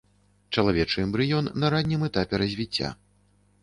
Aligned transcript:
Чалавечы 0.55 1.05
эмбрыён 1.05 1.53
на 1.63 1.73
раннім 1.77 2.09
этапе 2.11 2.43
развіцця. 2.47 2.89